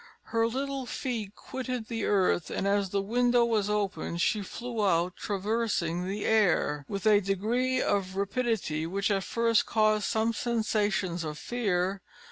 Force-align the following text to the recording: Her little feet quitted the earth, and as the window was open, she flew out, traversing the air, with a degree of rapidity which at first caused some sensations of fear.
Her 0.33 0.47
little 0.47 0.87
feet 0.87 1.35
quitted 1.35 1.85
the 1.87 2.05
earth, 2.05 2.49
and 2.49 2.67
as 2.67 2.89
the 2.89 3.03
window 3.03 3.45
was 3.45 3.69
open, 3.69 4.17
she 4.17 4.41
flew 4.41 4.83
out, 4.83 5.15
traversing 5.15 6.07
the 6.07 6.25
air, 6.25 6.85
with 6.87 7.05
a 7.05 7.21
degree 7.21 7.79
of 7.79 8.15
rapidity 8.15 8.87
which 8.87 9.11
at 9.11 9.23
first 9.23 9.67
caused 9.67 10.05
some 10.05 10.33
sensations 10.33 11.23
of 11.23 11.37
fear. 11.37 12.01